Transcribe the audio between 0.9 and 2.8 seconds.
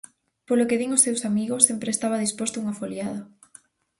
os seus amigos, sempre estaba disposto a unha